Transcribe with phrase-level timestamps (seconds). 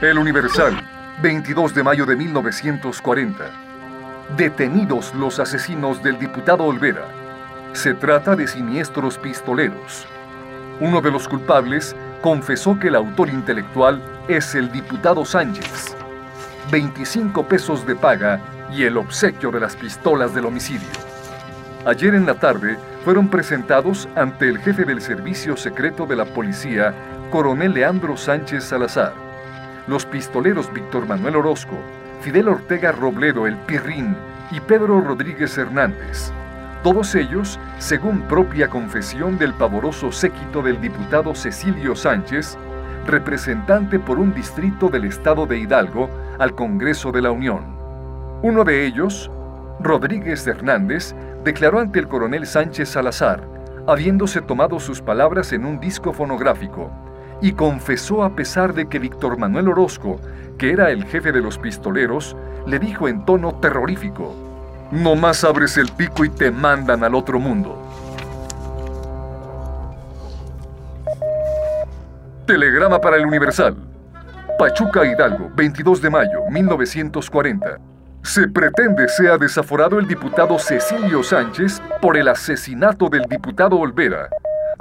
[0.00, 0.80] El Universal,
[1.22, 3.50] 22 de mayo de 1940.
[4.36, 7.02] Detenidos los asesinos del diputado Olvera.
[7.72, 10.06] Se trata de siniestros pistoleros.
[10.78, 15.96] Uno de los culpables confesó que el autor intelectual es el diputado Sánchez.
[16.70, 18.40] 25 pesos de paga
[18.72, 20.86] y el obsequio de las pistolas del homicidio.
[21.86, 26.94] Ayer en la tarde fueron presentados ante el jefe del Servicio Secreto de la Policía,
[27.32, 29.27] coronel Leandro Sánchez Salazar
[29.88, 31.76] los pistoleros Víctor Manuel Orozco,
[32.20, 34.14] Fidel Ortega Robledo el Pirrín
[34.50, 36.30] y Pedro Rodríguez Hernández.
[36.82, 42.56] Todos ellos, según propia confesión del pavoroso séquito del diputado Cecilio Sánchez,
[43.06, 46.08] representante por un distrito del estado de Hidalgo
[46.38, 47.64] al Congreso de la Unión.
[48.42, 49.30] Uno de ellos,
[49.80, 51.14] Rodríguez Hernández,
[51.44, 53.42] declaró ante el coronel Sánchez Salazar,
[53.86, 56.90] habiéndose tomado sus palabras en un disco fonográfico,
[57.40, 60.20] y confesó a pesar de que Víctor Manuel Orozco,
[60.58, 62.36] que era el jefe de los pistoleros,
[62.66, 64.34] le dijo en tono terrorífico,
[64.90, 67.76] No más abres el pico y te mandan al otro mundo.
[72.46, 73.76] Telegrama para el Universal.
[74.58, 77.78] Pachuca Hidalgo, 22 de mayo, 1940.
[78.22, 84.28] Se pretende sea desaforado el diputado Cecilio Sánchez por el asesinato del diputado Olvera,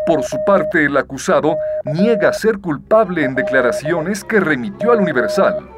[0.07, 5.69] por su parte, el acusado niega ser culpable en declaraciones que remitió al Universal.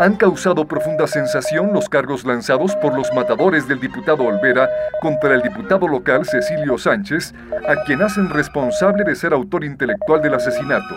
[0.00, 4.68] Han causado profunda sensación los cargos lanzados por los matadores del diputado Olvera
[5.02, 7.34] contra el diputado local Cecilio Sánchez,
[7.68, 10.94] a quien hacen responsable de ser autor intelectual del asesinato.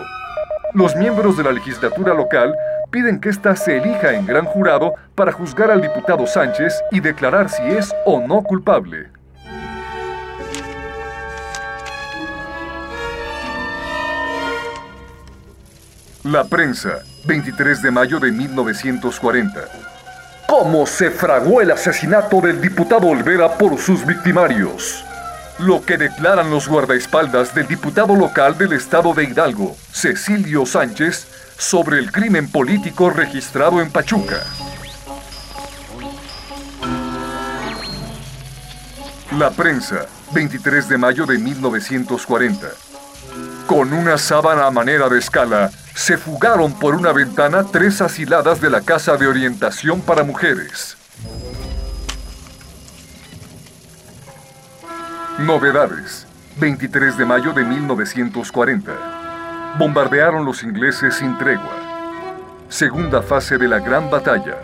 [0.72, 2.54] Los miembros de la legislatura local
[2.90, 7.50] piden que ésta se elija en gran jurado para juzgar al diputado Sánchez y declarar
[7.50, 9.19] si es o no culpable.
[16.24, 19.64] La prensa, 23 de mayo de 1940.
[20.46, 25.02] ¿Cómo se fraguó el asesinato del diputado Olvera por sus victimarios?
[25.60, 31.26] Lo que declaran los guardaespaldas del diputado local del estado de Hidalgo, Cecilio Sánchez,
[31.56, 34.42] sobre el crimen político registrado en Pachuca.
[39.38, 40.04] La prensa,
[40.34, 42.68] 23 de mayo de 1940.
[43.66, 45.70] Con una sábana a manera de escala,
[46.00, 50.96] se fugaron por una ventana tres asiladas de la Casa de Orientación para Mujeres.
[55.38, 56.26] Novedades.
[56.56, 59.76] 23 de mayo de 1940.
[59.78, 61.76] Bombardearon los ingleses sin tregua.
[62.70, 64.56] Segunda fase de la Gran Batalla.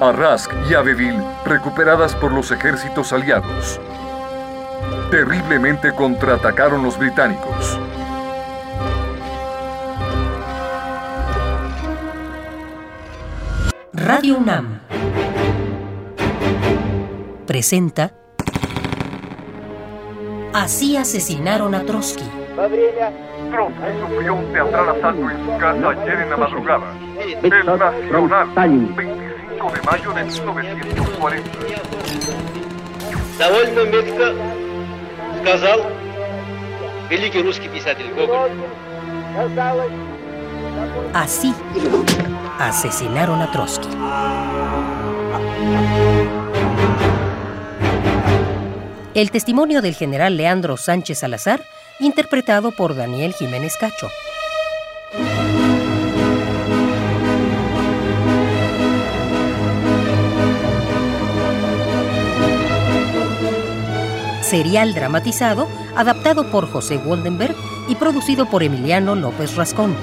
[0.00, 3.80] Arrask y Abbeville recuperadas por los ejércitos aliados.
[5.12, 7.78] Terriblemente contraatacaron los británicos.
[14.27, 14.81] Radio UNAM
[17.47, 18.11] presenta
[20.53, 22.25] Así asesinaron a Trotsky.
[23.49, 26.83] Trotsky sufrió un teatral asalto en su casa ayer en la madrugada.
[27.43, 31.49] El Nacional, 25 de mayo de 1940.
[33.39, 34.33] Довольно метко
[35.39, 35.81] сказал
[37.09, 38.51] великий русский писатель Гоголь.
[41.13, 41.53] Así
[42.58, 43.88] asesinaron a Trotsky.
[49.14, 51.62] El testimonio del general Leandro Sánchez Salazar,
[52.00, 54.08] interpretado por Daniel Jiménez Cacho.
[64.42, 67.54] Serial dramatizado, adaptado por José Woldenberg
[67.88, 69.94] y producido por Emiliano López Rascón.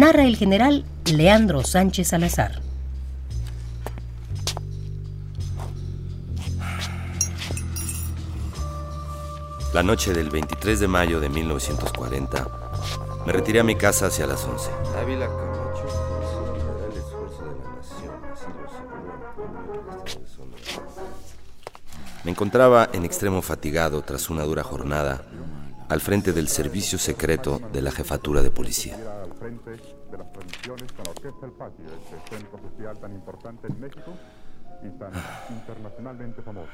[0.00, 2.62] Narra el general Leandro Sánchez Salazar.
[9.74, 12.48] La noche del 23 de mayo de 1940,
[13.26, 14.70] me retiré a mi casa hacia las 11.
[14.98, 15.84] Ávila Camacho,
[16.90, 18.46] el esfuerzo de la nación, así
[20.38, 20.46] lo
[22.24, 25.26] Me encontraba en extremo fatigado tras una dura jornada
[25.90, 29.19] al frente del servicio secreto de la jefatura de policía.
[29.50, 34.12] De las transmisiones con la Orquesta El Patio, este centro social tan importante en México
[34.80, 35.10] y tan
[35.50, 36.70] internacionalmente famoso.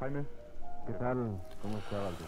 [0.00, 0.24] Jaime,
[0.84, 1.40] ¿qué tal?
[1.62, 2.26] ¿Cómo está Valdir?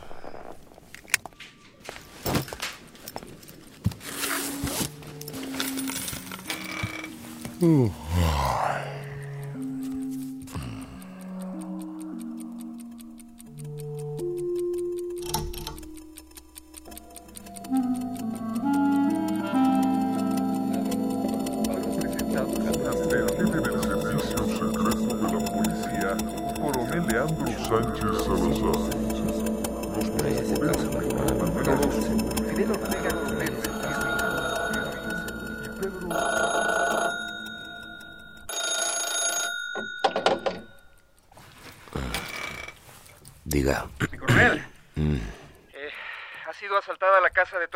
[7.61, 8.34] Coronel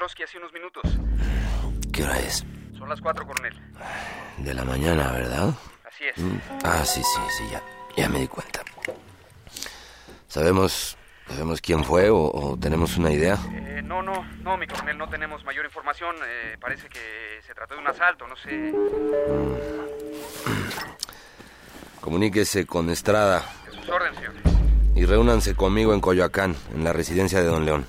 [0.08, 0.82] Trotsky hace unos minutos.
[1.92, 2.42] ¿qué hora es?
[2.78, 3.54] Son las cuatro, coronel.
[4.38, 5.52] De la mañana, ¿verdad?
[5.86, 6.14] Así es.
[6.64, 7.62] Ah, sí, sí, sí, ya,
[7.94, 8.62] ya me di cuenta.
[10.26, 10.96] ¿Sabemos,
[11.28, 13.36] sabemos quién fue o, o tenemos una idea?
[13.52, 16.16] Eh, no, no, no, mi coronel, no tenemos mayor información.
[16.26, 18.72] Eh, parece que se trató de un asalto, no sé.
[22.00, 24.32] Comuníquese con Estrada sus órdenes, señor.
[24.94, 27.84] y reúnanse conmigo en Coyoacán, en la residencia de Don León.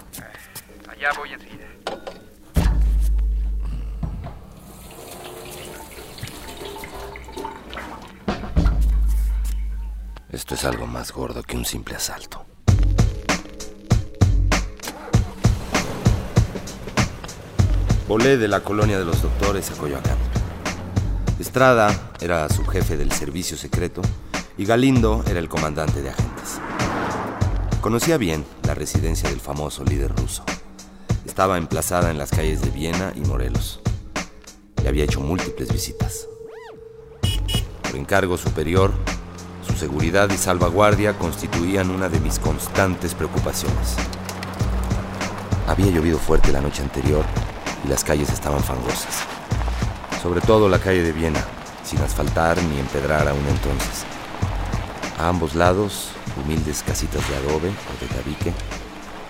[10.52, 12.44] Es algo más gordo que un simple asalto.
[18.08, 20.18] Volé de la colonia de los doctores a Coyoacán.
[21.40, 24.02] Estrada era subjefe del servicio secreto
[24.58, 26.60] y Galindo era el comandante de agentes.
[27.80, 30.44] Conocía bien la residencia del famoso líder ruso.
[31.26, 33.82] Estaba emplazada en las calles de Viena y Morelos.
[34.84, 36.28] Y había hecho múltiples visitas.
[37.84, 39.19] Por encargo superior, su
[39.80, 43.96] seguridad y salvaguardia constituían una de mis constantes preocupaciones.
[45.70, 47.24] Había llovido fuerte la noche anterior
[47.86, 49.24] y las calles estaban fangosas.
[50.22, 51.42] Sobre todo la calle de Viena,
[51.86, 54.04] sin asfaltar ni empedrar aún entonces.
[55.18, 56.10] A ambos lados,
[56.44, 58.54] humildes casitas de adobe o de tabique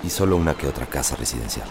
[0.03, 1.67] y solo una que otra casa residencial.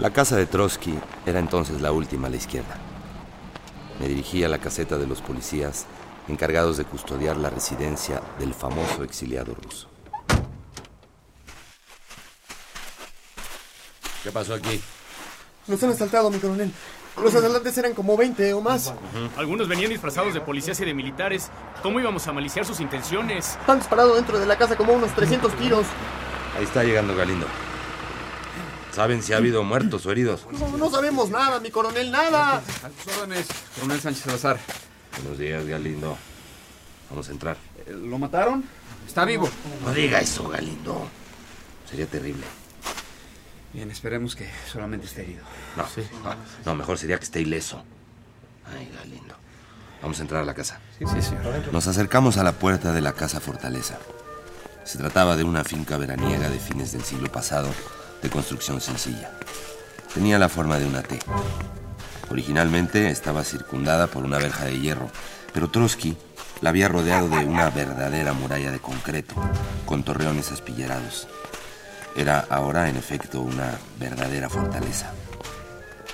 [0.00, 2.81] La casa de Trotsky era entonces la última a la izquierda.
[4.02, 5.86] Me dirigí a la caseta de los policías
[6.26, 9.88] encargados de custodiar la residencia del famoso exiliado ruso.
[14.24, 14.80] ¿Qué pasó aquí?
[15.68, 16.72] Nos han asaltado, mi coronel.
[17.22, 18.92] Los asaltantes eran como 20 o más.
[19.36, 21.48] Algunos venían disfrazados de policías y de militares.
[21.80, 23.56] ¿Cómo íbamos a maliciar sus intenciones?
[23.68, 25.86] Han disparado dentro de la casa como unos 300 tiros.
[26.58, 27.46] Ahí está llegando Galindo.
[28.92, 30.46] ¿Saben si ha habido muertos o heridos?
[30.50, 32.56] No, no sabemos nada, mi coronel, nada.
[32.56, 32.62] A
[33.04, 34.58] sus órdenes, coronel Sánchez Salazar.
[35.18, 36.16] Buenos días, Galindo.
[37.10, 37.56] Vamos a entrar.
[37.88, 38.64] ¿Lo mataron?
[39.06, 39.48] Está vivo.
[39.84, 41.08] No diga eso, Galindo.
[41.88, 42.44] Sería terrible.
[43.72, 45.44] Bien, esperemos que solamente esté herido.
[45.76, 45.84] No,
[46.24, 47.82] no, no, mejor sería que esté ileso.
[48.66, 49.34] Ay, Galindo.
[50.02, 50.80] Vamos a entrar a la casa.
[50.98, 51.72] Sí, sí, señor.
[51.72, 53.98] Nos acercamos a la puerta de la casa fortaleza.
[54.84, 57.68] Se trataba de una finca veraniega de fines del siglo pasado,
[58.20, 59.30] de construcción sencilla.
[60.12, 61.18] Tenía la forma de una T.
[62.32, 65.10] Originalmente estaba circundada por una verja de hierro,
[65.52, 66.16] pero Trotsky
[66.62, 69.34] la había rodeado de una verdadera muralla de concreto,
[69.84, 71.28] con torreones aspillerados.
[72.16, 75.12] Era ahora, en efecto, una verdadera fortaleza.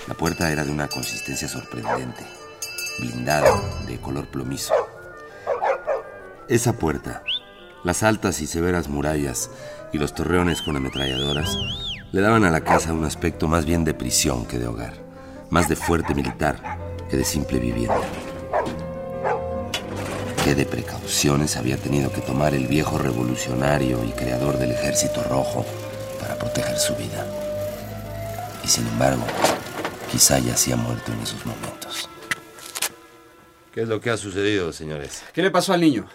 [0.08, 2.26] La puerta era de una consistencia sorprendente,
[2.98, 3.52] blindada,
[3.86, 4.74] de color plomizo.
[6.48, 7.22] Esa puerta,
[7.84, 9.50] las altas y severas murallas
[9.92, 11.56] y los torreones con ametralladoras
[12.10, 15.07] le daban a la casa un aspecto más bien de prisión que de hogar,
[15.50, 16.78] más de fuerte militar
[17.10, 18.00] que de simple vivienda.
[20.44, 25.64] Qué de precauciones había tenido que tomar el viejo revolucionario y creador del ejército rojo
[26.20, 27.26] para proteger su vida.
[28.64, 29.24] Y sin embargo,
[30.10, 32.08] quizá ya se ha muerto en esos momentos.
[33.72, 35.22] ¿Qué es lo que ha sucedido, señores?
[35.32, 36.06] ¿Qué le pasó al niño?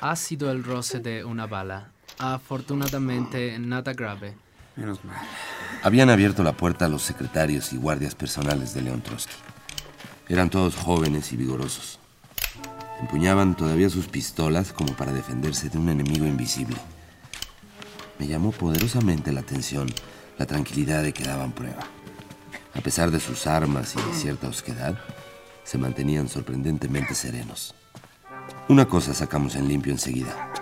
[0.00, 1.92] Ha sido el roce de una bala.
[2.18, 4.34] Afortunadamente, nada grave.
[4.76, 5.16] Menos mal.
[5.82, 9.34] Habían abierto la puerta a los secretarios y guardias personales de León Trotsky.
[10.28, 11.98] Eran todos jóvenes y vigorosos.
[13.00, 16.76] Empuñaban todavía sus pistolas como para defenderse de un enemigo invisible.
[18.18, 19.88] Me llamó poderosamente la atención
[20.38, 21.82] la tranquilidad de que daban prueba.
[22.74, 24.98] A pesar de sus armas y de cierta osquedad,
[25.64, 27.74] se mantenían sorprendentemente serenos.
[28.68, 30.52] Una cosa sacamos en limpio enseguida.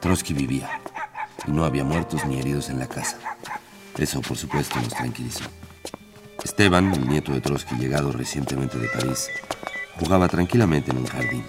[0.00, 0.80] Trotsky vivía
[1.46, 3.29] y no había muertos ni heridos en la casa.
[4.00, 5.44] Eso, por supuesto, nos tranquilizó.
[6.42, 9.28] Esteban, el nieto de Trotsky, llegado recientemente de París,
[9.98, 11.44] jugaba tranquilamente en un jardín.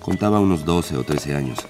[0.00, 1.60] Contaba unos 12 o 13 años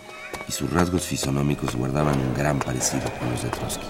[0.49, 3.87] y sus rasgos fisonómicos guardaban un gran parecido con los de Trotsky.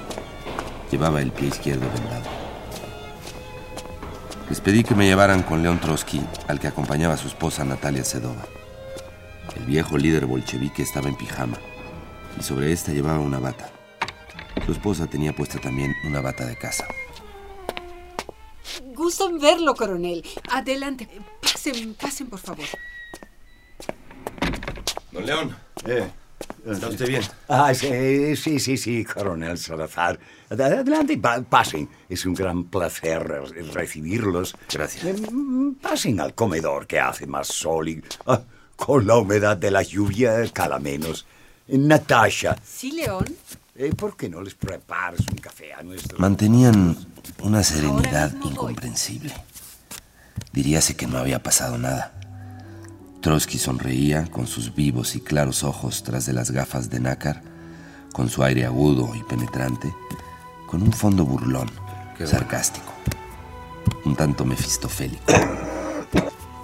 [0.90, 2.28] Llevaba el pie izquierdo vendado.
[4.50, 8.44] Les pedí que me llevaran con León Trotsky, al que acompañaba su esposa Natalia Sedova.
[9.56, 11.56] El viejo líder bolchevique estaba en pijama
[12.36, 13.70] y sobre esta llevaba una bata.
[14.66, 16.86] Su esposa tenía puesta también una bata de casa.
[18.94, 20.24] Gusto en verlo, coronel.
[20.50, 21.08] Adelante.
[21.42, 22.64] Pasen, pasen, por favor.
[25.12, 25.56] Don León.
[25.86, 26.08] Eh,
[26.66, 27.22] ¿Está usted bien?
[27.48, 30.18] Ah, sí, sí, sí, sí, coronel Salazar.
[30.50, 31.88] Ad- Adelante, pa- pasen.
[32.08, 34.56] Es un gran placer re- recibirlos.
[34.72, 35.04] Gracias.
[35.04, 35.14] Eh,
[35.80, 38.40] Pasen al comedor que hace más sol y ah,
[38.76, 41.26] con la humedad de la lluvia cala menos.
[41.68, 43.24] Eh, Natasha, Sí, León.
[43.76, 46.20] Eh, ¿por qué no les preparas un café a nuestros...
[46.20, 46.96] Mantenían
[47.42, 49.34] una serenidad incomprensible.
[50.52, 52.12] Diríase que no había pasado nada.
[53.20, 57.42] Trotsky sonreía con sus vivos y claros ojos tras de las gafas de nácar,
[58.12, 59.94] con su aire agudo y penetrante,
[60.66, 61.70] con un fondo burlón,
[62.24, 62.92] sarcástico,
[64.04, 65.24] un tanto mefistofélico.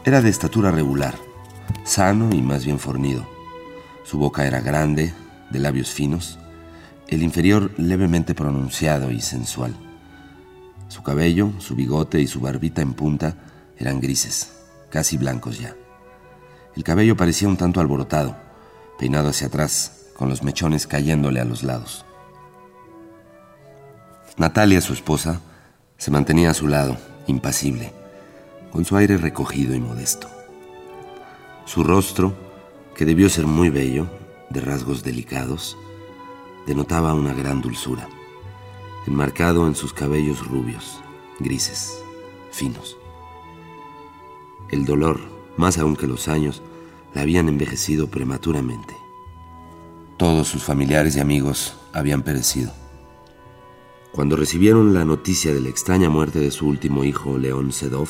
[0.04, 1.14] Era de estatura regular,
[1.84, 3.26] sano y más bien fornido.
[4.04, 5.12] Su boca era grande,
[5.50, 6.38] de labios finos,
[7.10, 9.74] el inferior levemente pronunciado y sensual.
[10.88, 13.34] Su cabello, su bigote y su barbita en punta
[13.76, 14.52] eran grises,
[14.90, 15.74] casi blancos ya.
[16.76, 18.36] El cabello parecía un tanto alborotado,
[18.96, 22.04] peinado hacia atrás, con los mechones cayéndole a los lados.
[24.36, 25.40] Natalia, su esposa,
[25.98, 27.92] se mantenía a su lado, impasible,
[28.70, 30.28] con su aire recogido y modesto.
[31.64, 32.36] Su rostro,
[32.94, 34.08] que debió ser muy bello,
[34.48, 35.76] de rasgos delicados,
[36.66, 38.08] denotaba una gran dulzura,
[39.06, 41.00] enmarcado en sus cabellos rubios,
[41.38, 42.02] grises,
[42.50, 42.96] finos.
[44.70, 45.20] El dolor,
[45.56, 46.62] más aún que los años,
[47.14, 48.94] la habían envejecido prematuramente.
[50.16, 52.72] Todos sus familiares y amigos habían perecido.
[54.12, 58.08] Cuando recibieron la noticia de la extraña muerte de su último hijo, León Sedov,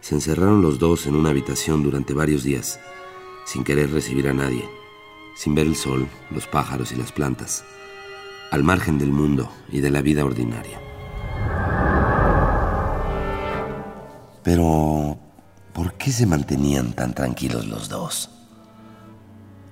[0.00, 2.78] se encerraron los dos en una habitación durante varios días,
[3.44, 4.68] sin querer recibir a nadie,
[5.36, 7.62] sin ver el sol, los pájaros y las plantas,
[8.50, 10.80] al margen del mundo y de la vida ordinaria.
[14.42, 15.18] Pero,
[15.72, 18.30] ¿por qué se mantenían tan tranquilos los dos?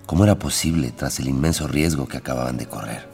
[0.07, 3.09] ¿Cómo era posible tras el inmenso riesgo que acababan de correr?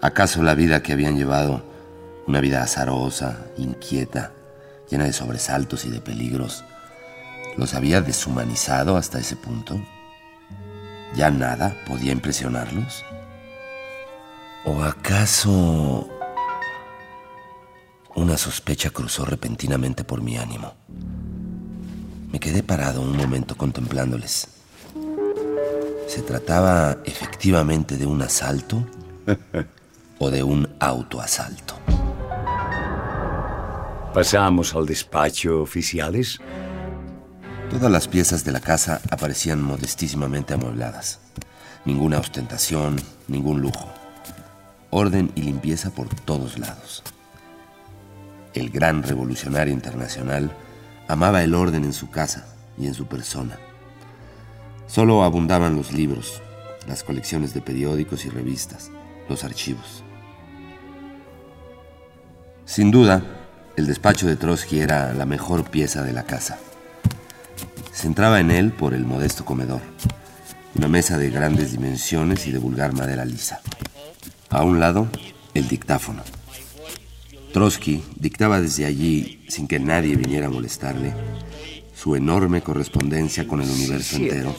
[0.00, 1.62] ¿Acaso la vida que habían llevado,
[2.26, 4.32] una vida azarosa, inquieta,
[4.90, 6.64] llena de sobresaltos y de peligros,
[7.56, 9.78] los había deshumanizado hasta ese punto?
[11.14, 13.04] ¿Ya nada podía impresionarlos?
[14.64, 16.08] ¿O acaso
[18.14, 20.74] una sospecha cruzó repentinamente por mi ánimo?
[22.32, 24.48] Me quedé parado un momento contemplándoles.
[26.08, 28.84] ¿Se trataba efectivamente de un asalto
[30.18, 31.74] o de un autoasalto?
[34.12, 36.40] ¿Pasamos al despacho oficiales?
[37.70, 41.18] Todas las piezas de la casa aparecían modestísimamente amuebladas.
[41.84, 42.96] Ninguna ostentación,
[43.26, 43.88] ningún lujo.
[44.90, 47.02] Orden y limpieza por todos lados.
[48.54, 50.56] El gran revolucionario internacional
[51.08, 52.46] amaba el orden en su casa
[52.78, 53.58] y en su persona.
[54.86, 56.40] Solo abundaban los libros,
[56.86, 58.90] las colecciones de periódicos y revistas,
[59.28, 60.04] los archivos.
[62.64, 63.22] Sin duda,
[63.76, 66.58] el despacho de Trotsky era la mejor pieza de la casa.
[67.96, 69.80] Se entraba en él por el modesto comedor,
[70.74, 73.62] una mesa de grandes dimensiones y de vulgar madera lisa.
[74.50, 75.08] A un lado,
[75.54, 76.22] el dictáfono.
[77.54, 81.14] Trotsky dictaba desde allí, sin que nadie viniera a molestarle,
[81.94, 84.54] su enorme correspondencia con el universo entero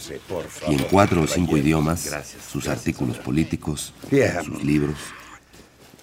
[0.68, 2.10] y en cuatro o cinco idiomas
[2.52, 3.94] sus artículos políticos,
[4.44, 4.98] sus libros.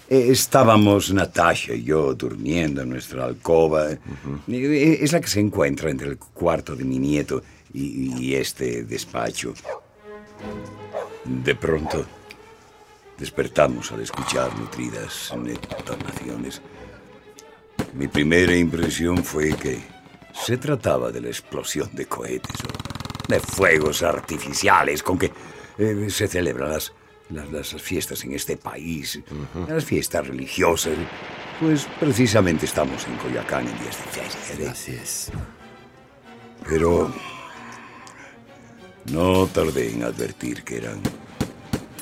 [0.08, 3.92] Eh, Estábamos Natasha y yo durmiendo en nuestra alcoba.
[3.92, 7.42] Eh, Es la que se encuentra entre el cuarto de mi nieto
[7.73, 9.54] y, y este despacho.
[11.25, 12.04] De pronto,
[13.18, 16.61] despertamos al escuchar nutridas detonaciones.
[17.94, 19.78] Mi primera impresión fue que
[20.34, 25.30] se trataba de la explosión de cohetes o de fuegos artificiales con que
[25.78, 26.92] eh, se celebran las,
[27.31, 29.21] las, las fiestas en este país,
[29.69, 30.95] las fiestas religiosas.
[31.61, 34.66] Pues precisamente estamos en Coyacán en días de feria.
[34.66, 34.71] ¿eh?
[34.71, 35.31] Así es.
[36.69, 37.12] Pero
[39.11, 40.99] No tardé en advertir que eran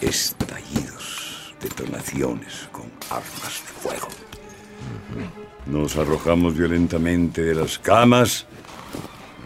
[0.01, 4.09] estallidos, detonaciones con armas de fuego.
[5.67, 8.47] Nos arrojamos violentamente de las camas.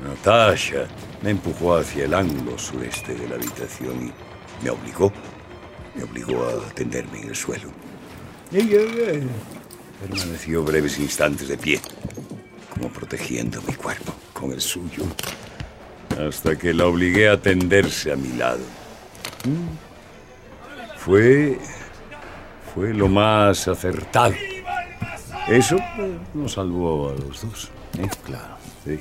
[0.05, 0.87] Natasha
[1.23, 5.13] me empujó hacia el ángulo sureste de la habitación y me obligó,
[5.97, 7.71] me obligó a tenderme en el suelo.
[8.53, 8.79] Ella
[10.01, 11.81] permaneció breves instantes de pie,
[12.73, 15.05] como protegiendo mi cuerpo con el suyo,
[16.19, 18.63] hasta que la obligué a tenderse a mi lado.
[20.99, 21.59] Fue.
[22.75, 24.35] fue lo más acertado.
[25.49, 27.71] Eso eh, nos salvó a los dos.
[27.99, 28.09] ¿eh?
[28.25, 28.57] Claro.
[28.85, 28.99] Sí.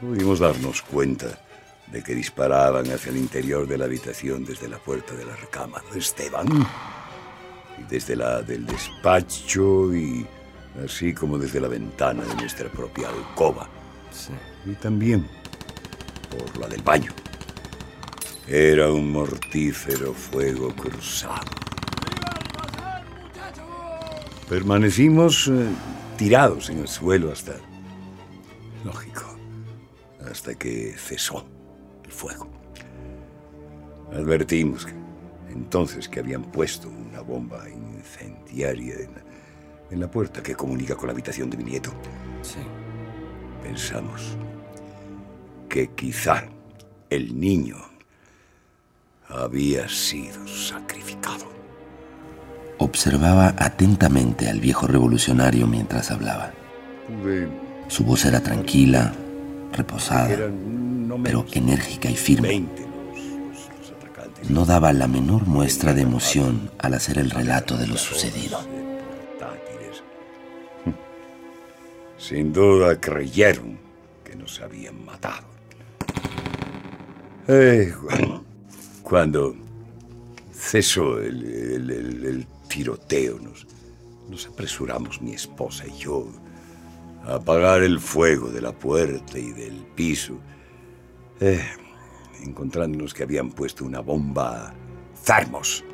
[0.00, 1.45] Pudimos darnos cuenta
[1.92, 5.84] de que disparaban hacia el interior de la habitación desde la puerta de la recámara
[5.92, 6.46] de Esteban.
[7.78, 10.26] Y desde la del despacho y
[10.84, 13.68] así como desde la ventana de nuestra propia alcoba.
[14.64, 15.28] Y también
[16.30, 17.12] por la del baño.
[18.48, 21.50] Era un mortífero fuego cruzado.
[24.48, 25.66] Permanecimos eh,
[26.16, 27.54] tirados en el suelo hasta...
[28.84, 29.24] Lógico.
[30.30, 31.44] Hasta que cesó
[32.06, 32.48] el fuego.
[34.12, 34.92] Advertimos que,
[35.52, 39.22] entonces que habían puesto una bomba incendiaria en la,
[39.90, 41.90] en la puerta que comunica con la habitación de mi nieto.
[42.42, 42.60] Sí.
[43.62, 44.36] Pensamos
[45.68, 46.44] que quizá
[47.10, 47.76] el niño
[49.28, 51.46] había sido sacrificado.
[52.78, 56.52] Observaba atentamente al viejo revolucionario mientras hablaba.
[57.06, 57.48] Pude
[57.88, 59.12] Su voz era tranquila,
[59.72, 60.75] reposada, Eran
[61.22, 62.48] pero enérgica y firme.
[62.48, 64.50] 20 los, los- los atacantes.
[64.50, 68.58] No daba la menor muestra de emoción al hacer el relato de lo sucedido.
[72.18, 73.78] Sin duda creyeron
[74.24, 75.46] que nos habían matado.
[77.46, 78.42] Eh, cu-
[79.02, 79.54] cuando
[80.52, 83.66] cesó el, el- el- el tiroteo, nos,
[84.28, 86.26] nos apresuramos mi esposa y yo
[87.24, 90.38] a apagar el fuego de la puerta y del piso,
[91.40, 91.64] eh,
[92.42, 94.72] encontrándonos que habían puesto una bomba
[95.24, 95.84] Thermos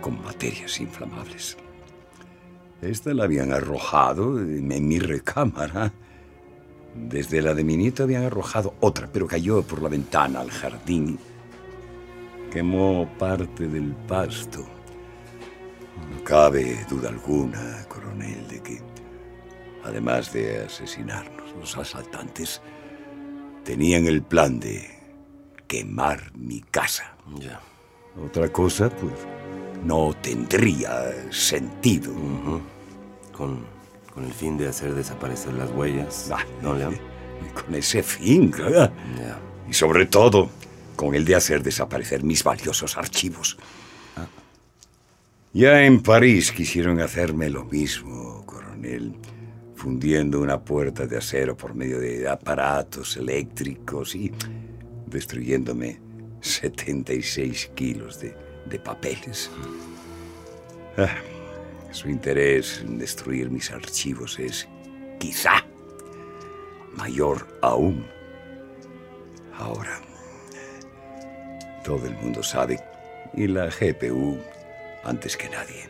[0.00, 1.56] con materias inflamables.
[2.82, 5.92] Esta la habían arrojado en mi recámara.
[6.94, 11.18] Desde la de mi nieto habían arrojado otra, pero cayó por la ventana al jardín.
[12.50, 14.60] Quemó parte del pasto.
[16.10, 18.80] No cabe duda alguna, coronel, de que,
[19.82, 22.60] además de asesinarnos, los asaltantes
[23.66, 24.88] tenían el plan de
[25.66, 27.16] quemar mi casa.
[27.40, 27.60] Ya.
[28.24, 29.12] Otra cosa, pues,
[29.84, 32.12] no tendría sentido.
[33.32, 33.66] Con,
[34.14, 36.30] con el fin de hacer desaparecer las huellas.
[36.32, 36.96] Ah, ¿No, León?
[37.54, 38.90] Con ese fin, ¿verdad?
[39.18, 39.38] Ya.
[39.68, 40.48] Y sobre todo,
[40.94, 43.58] con el de hacer desaparecer mis valiosos archivos.
[45.52, 49.14] Ya en París quisieron hacerme lo mismo, coronel,
[49.76, 54.32] fundiendo una puerta de acero por medio de aparatos eléctricos y
[55.06, 56.00] destruyéndome
[56.40, 58.34] 76 kilos de,
[58.68, 59.50] de papeles.
[60.96, 61.14] Ah,
[61.92, 64.66] su interés en destruir mis archivos es
[65.18, 65.64] quizá
[66.96, 68.06] mayor aún.
[69.58, 70.00] Ahora,
[71.84, 72.80] todo el mundo sabe,
[73.34, 74.38] y la GPU
[75.04, 75.88] antes que nadie,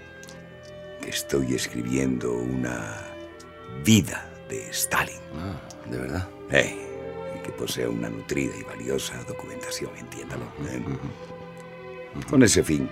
[1.01, 3.16] que estoy escribiendo una
[3.85, 5.21] vida de Stalin.
[5.35, 5.61] Ah,
[5.91, 6.29] ¿de verdad?
[6.51, 6.77] Eh,
[7.37, 10.45] y que posee una nutrida y valiosa documentación, entiéndalo.
[10.69, 10.83] eh.
[12.31, 12.89] Con ese fin,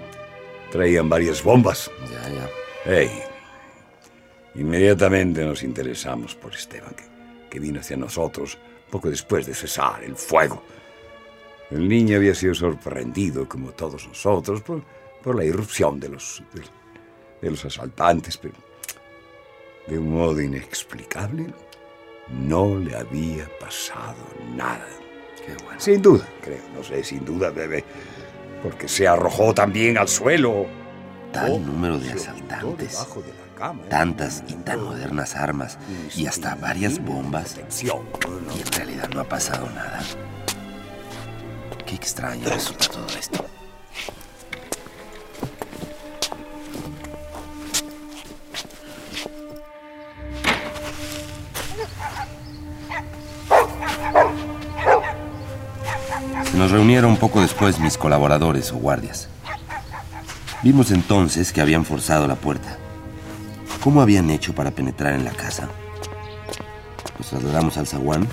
[0.71, 1.91] traían varias bombas.
[2.13, 2.49] Ya, ya.
[2.85, 3.11] Hey,
[4.55, 7.05] inmediatamente nos interesamos por Esteban, que,
[7.51, 8.59] que vino hacia nosotros
[8.91, 10.63] poco después de cesar el fuego.
[11.71, 14.83] El niño había sido sorprendido, como todos nosotros, por,
[15.23, 16.61] por la irrupción de los, de,
[17.41, 18.55] de los asaltantes, pero
[19.87, 21.47] de un modo inexplicable
[22.29, 24.17] no le había pasado
[24.55, 24.87] nada.
[25.45, 25.79] Qué bueno.
[25.79, 27.85] Sin duda, creo, no sé, sin duda, bebé,
[28.63, 30.67] porque se arrojó también al suelo.
[31.33, 33.89] Tal número de asaltantes, debajo de la cama, ¿eh?
[33.89, 35.79] tantas y tan modernas armas
[36.15, 37.57] y hasta varias bombas.
[37.83, 40.01] Y en realidad no ha pasado nada.
[41.85, 43.45] Qué extraño resulta todo esto.
[56.65, 59.29] Nos reunieron poco después mis colaboradores o guardias.
[60.63, 62.79] Vimos entonces que habían forzado la puerta.
[63.83, 65.69] ¿Cómo habían hecho para penetrar en la casa?
[67.19, 68.27] nos trasladamos al zaguán,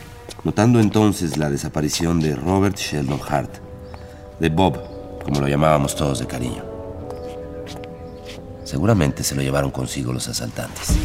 [0.45, 3.53] notando entonces la desaparición de Robert Sheldon Hart,
[4.39, 4.79] de Bob,
[5.25, 6.63] como lo llamábamos todos de cariño.
[8.63, 10.95] Seguramente se lo llevaron consigo los asaltantes.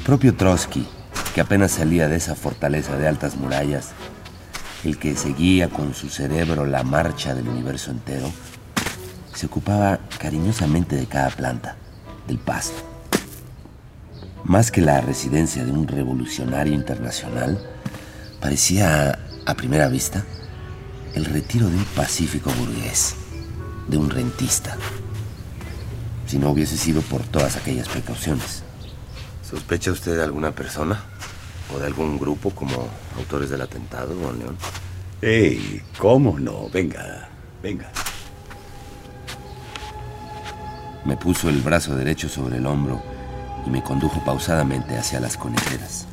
[0.00, 0.86] El propio Trotsky,
[1.34, 3.90] que apenas salía de esa fortaleza de altas murallas,
[4.82, 8.32] el que seguía con su cerebro la marcha del universo entero,
[9.34, 11.76] se ocupaba cariñosamente de cada planta,
[12.26, 12.82] del pasto.
[14.42, 17.62] Más que la residencia de un revolucionario internacional,
[18.40, 20.24] parecía, a primera vista,
[21.14, 23.16] el retiro de un pacífico burgués,
[23.86, 24.78] de un rentista,
[26.26, 28.62] si no hubiese sido por todas aquellas precauciones.
[29.50, 31.02] ¿Sospecha usted de alguna persona?
[31.74, 34.56] ¿O de algún grupo como autores del atentado, don León?
[35.20, 35.82] ¡Ey!
[35.98, 36.68] ¿Cómo no?
[36.68, 37.28] Venga,
[37.60, 37.90] venga.
[41.04, 43.02] Me puso el brazo derecho sobre el hombro
[43.66, 46.06] y me condujo pausadamente hacia las conejeras,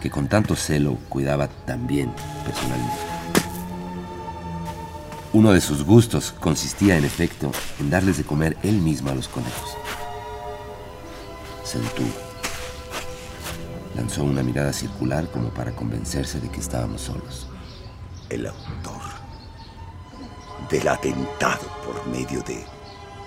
[0.00, 2.12] que con tanto celo cuidaba también
[2.44, 2.92] personalmente.
[5.32, 9.28] Uno de sus gustos consistía, en efecto, en darles de comer él mismo a los
[9.28, 9.78] conejos.
[11.64, 12.31] Se detuvo.
[13.94, 17.48] Lanzó una mirada circular como para convencerse de que estábamos solos.
[18.30, 19.02] El autor
[20.70, 22.64] del atentado por medio de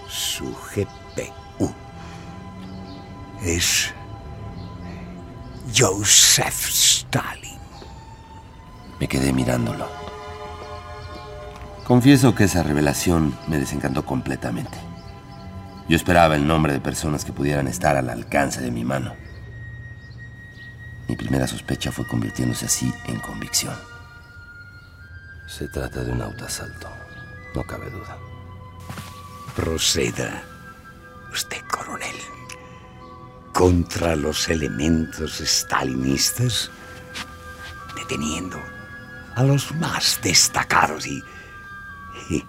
[0.08, 1.72] su GPU
[3.44, 3.94] es
[5.78, 7.60] Joseph Stalin.
[9.00, 9.88] Me quedé mirándolo.
[11.86, 14.78] Confieso que esa revelación me desencantó completamente.
[15.88, 19.14] Yo esperaba el nombre de personas que pudieran estar al alcance de mi mano.
[21.08, 23.76] Mi primera sospecha fue convirtiéndose así en convicción.
[25.48, 26.90] Se trata de un autoasalto,
[27.54, 28.18] no cabe duda.
[29.56, 30.44] Proceda,
[31.32, 32.16] usted, coronel,
[33.54, 36.72] contra los elementos stalinistas,
[37.96, 38.60] deteniendo
[39.36, 41.24] a los más destacados y,
[42.30, 42.44] y,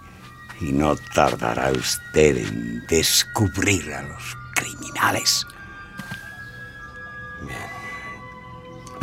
[0.59, 5.45] y no tardará usted en descubrir a los criminales.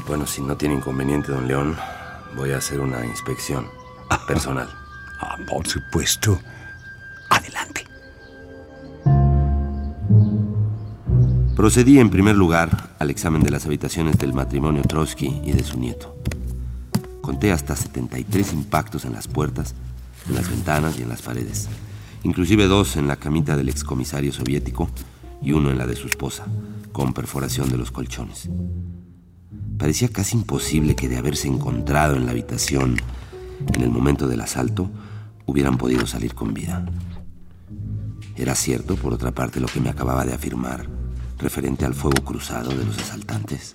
[0.06, 1.76] Bueno, si no tiene inconveniente, don León,
[2.36, 3.66] voy a hacer una inspección
[4.26, 4.68] personal.
[5.20, 6.38] Ah, por supuesto.
[7.30, 7.84] Adelante.
[11.56, 15.78] Procedí en primer lugar al examen de las habitaciones del matrimonio Trotsky y de su
[15.78, 16.16] nieto.
[17.22, 19.74] Conté hasta 73 impactos en las puertas,
[20.28, 21.68] en las ventanas y en las paredes,
[22.22, 24.90] inclusive dos en la camita del excomisario soviético
[25.40, 26.44] y uno en la de su esposa,
[26.92, 28.50] con perforación de los colchones.
[29.84, 32.96] Parecía casi imposible que de haberse encontrado en la habitación
[33.74, 34.90] en el momento del asalto
[35.44, 36.86] hubieran podido salir con vida.
[38.34, 40.88] Era cierto, por otra parte, lo que me acababa de afirmar
[41.36, 43.74] referente al fuego cruzado de los asaltantes.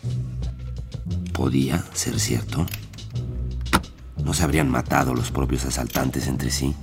[1.32, 2.66] ¿Podía ser cierto?
[4.24, 6.74] ¿No se habrían matado los propios asaltantes entre sí?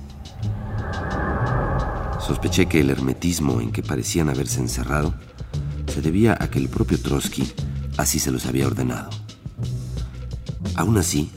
[2.21, 5.13] Sospeché que el hermetismo en que parecían haberse encerrado
[5.93, 7.43] se debía a que el propio Trotsky
[7.97, 9.09] así se los había ordenado.
[10.75, 11.31] Aún así,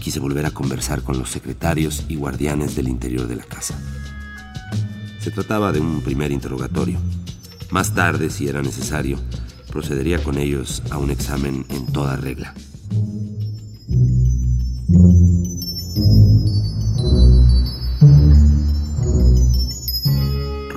[0.00, 3.78] quise volver a conversar con los secretarios y guardianes del interior de la casa.
[5.20, 6.98] Se trataba de un primer interrogatorio.
[7.70, 9.18] Más tarde, si era necesario,
[9.70, 12.54] procedería con ellos a un examen en toda regla.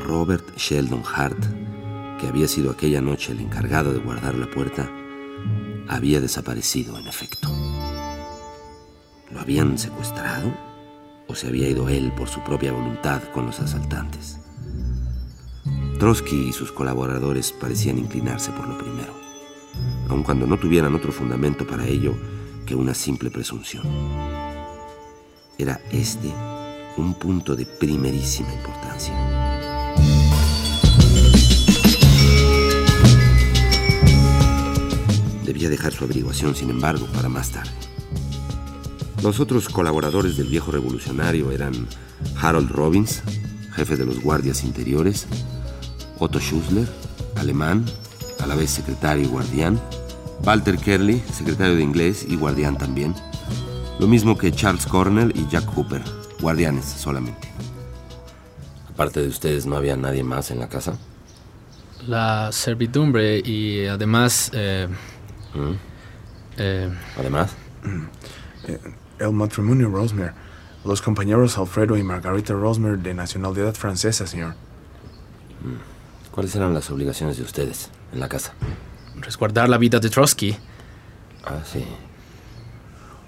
[0.06, 1.40] Robert Sheldon Hart,
[2.20, 4.90] que había sido aquella noche el encargado de guardar la puerta,
[5.88, 7.50] había desaparecido en efecto.
[9.32, 10.54] ¿Lo habían secuestrado?
[11.28, 14.40] ¿O se había ido él por su propia voluntad con los asaltantes?
[16.00, 19.14] Trotsky y sus colaboradores parecían inclinarse por lo primero,
[20.10, 22.14] aun cuando no tuvieran otro fundamento para ello
[22.66, 23.84] que una simple presunción.
[25.58, 26.32] Era este
[26.98, 29.43] un punto de primerísima importancia.
[35.74, 37.72] Dejar su averiguación, sin embargo, para más tarde.
[39.24, 41.88] Los otros colaboradores del viejo revolucionario eran
[42.40, 43.24] Harold Robbins,
[43.74, 45.26] jefe de los guardias interiores,
[46.20, 46.88] Otto Schussler,
[47.38, 47.86] alemán,
[48.40, 49.82] a la vez secretario y guardián,
[50.44, 53.16] Walter Kerley, secretario de inglés y guardián también,
[54.00, 56.04] lo mismo que Charles Cornell y Jack Hooper,
[56.40, 57.48] guardianes solamente.
[58.94, 60.98] Aparte de ustedes, ¿no había nadie más en la casa?
[62.08, 64.52] La servidumbre y además...
[64.54, 64.88] eh,
[65.54, 65.74] ¿Mm?
[66.58, 67.52] eh, ¿Además?
[68.68, 68.80] Eh,
[69.20, 70.34] El matrimonio Rosmer.
[70.86, 74.56] Los compañeros Alfredo y Margarita Rosmer de nacionalidad francesa, señor.
[76.32, 78.54] ¿Cuáles eran las obligaciones de ustedes en la casa?
[79.22, 80.58] Resguardar la vida de Trotsky.
[81.46, 81.86] Ah, sí.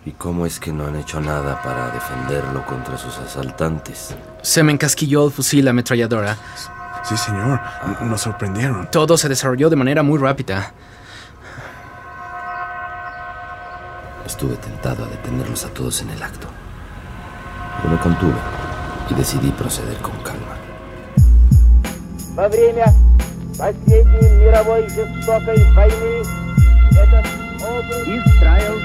[0.06, 4.16] ¿Y cómo es que no han hecho nada para defenderlo contra sus asaltantes?
[4.42, 6.38] Se me encasquilló el fusil ametralladora.
[7.04, 7.60] Sí, señor.
[8.02, 8.90] Nos sorprendieron.
[8.92, 10.74] Todo se desarrolló de manera muy rápida.
[14.35, 16.47] Estuve tentado a detenerlos a todos en el acto.
[17.77, 18.39] Pero me contuve
[19.11, 20.57] y decidí proceder con calma.
[22.35, 22.87] Во время
[23.59, 26.23] последней мировой жестокой войны
[26.93, 27.41] этот
[28.07, 28.77] Israel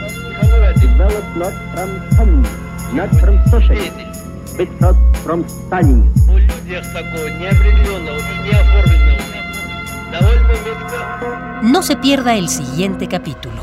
[0.80, 4.12] developed not from communism, not from socialism,
[4.58, 6.12] but not from Stalinism.
[6.30, 9.22] У людях такого неопределенного и неоформленного
[10.12, 13.56] довольно метко No se pierda el siguiente capítulo.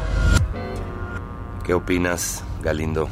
[1.67, 3.09] ¿Qué opinas, Galindo?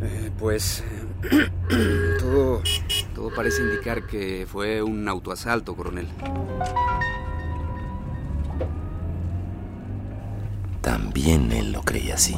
[0.00, 0.82] Eh, pues
[2.18, 2.62] todo,
[3.14, 6.08] todo parece indicar que fue un autoasalto, coronel.
[10.80, 12.34] También él lo creía así.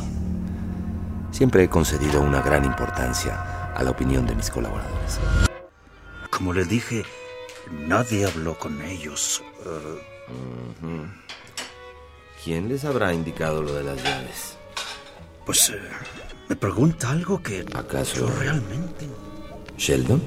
[1.30, 5.20] Siempre he concedido una gran importancia a la opinión de mis colaboradores.
[6.28, 7.04] Como le dije,
[7.86, 9.44] nadie habló con ellos.
[9.64, 11.06] Ujú.
[12.42, 14.58] ¿Quién les habrá indicado lo de las llaves?
[15.46, 15.78] Pues eh,
[16.48, 19.06] me pregunta algo que ¿Acaso yo realmente...
[19.76, 20.22] Sheldon?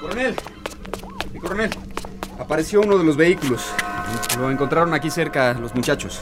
[0.00, 0.34] Coronel,
[1.32, 1.70] mi coronel,
[2.38, 3.62] apareció uno de los vehículos.
[4.36, 6.20] Lo encontraron aquí cerca los muchachos.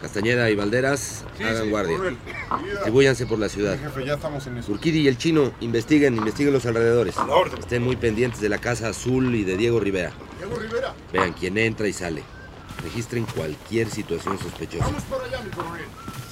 [0.00, 1.98] Castañeda y Valderas, hagan sí, guardia.
[2.72, 3.78] Distribúyanse por la ciudad.
[3.78, 4.72] Jefe, ya estamos en eso.
[4.72, 7.14] Urquidi y el chino, investiguen, investiguen los alrededores.
[7.16, 7.60] la orden.
[7.60, 10.12] Estén muy pendientes de la casa azul y de Diego Rivera.
[10.38, 10.94] Diego Rivera.
[11.12, 12.24] Vean quién entra y sale.
[12.82, 14.84] Registren cualquier situación sospechosa.
[14.86, 15.84] Vamos para allá, mi coronel.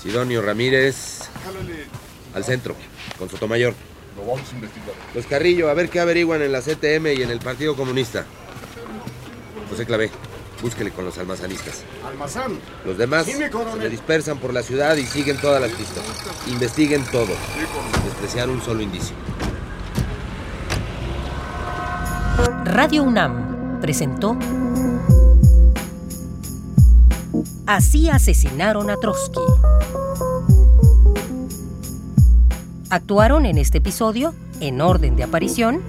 [0.02, 1.84] Sidonio Ramírez, Jálale.
[2.34, 2.74] al centro,
[3.18, 3.74] con Sotomayor.
[4.16, 4.90] Lo vamos a investigar.
[5.14, 8.24] Los Carrillo, a ver qué averiguan en la CTM y en el Partido Comunista.
[9.70, 10.10] José Clavé,
[10.62, 11.82] búsquele con los almazanistas.
[12.06, 12.58] Almazán.
[12.86, 16.02] Los demás Sí, se dispersan por la ciudad y siguen todas las pistas.
[16.46, 17.26] Investiguen todo.
[17.26, 19.14] sin Despreciar un solo indicio.
[22.64, 24.36] Radio UNAM presentó
[27.68, 29.42] Así asesinaron a Trotsky.
[32.88, 35.82] Actuaron en este episodio, en orden de aparición,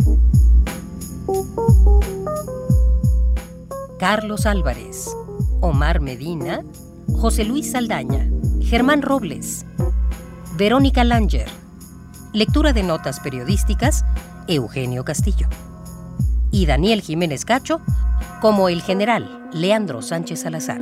[3.97, 5.09] Carlos Álvarez,
[5.61, 6.65] Omar Medina,
[7.13, 9.65] José Luis Saldaña, Germán Robles,
[10.57, 11.47] Verónica Langer.
[12.33, 14.03] Lectura de notas periodísticas,
[14.49, 15.47] Eugenio Castillo.
[16.51, 17.79] Y Daniel Jiménez Cacho
[18.41, 20.81] como el general Leandro Sánchez Salazar.